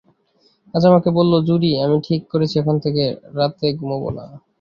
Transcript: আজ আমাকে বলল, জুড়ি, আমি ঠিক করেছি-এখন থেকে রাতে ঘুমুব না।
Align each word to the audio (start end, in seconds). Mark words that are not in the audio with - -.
আজ 0.73 0.83
আমাকে 0.85 1.09
বলল, 1.17 1.33
জুড়ি, 1.47 1.71
আমি 1.85 1.97
ঠিক 2.07 2.21
করেছি-এখন 2.31 2.75
থেকে 2.85 3.03
রাতে 3.37 3.67
ঘুমুব 3.79 4.03
না। 4.17 4.25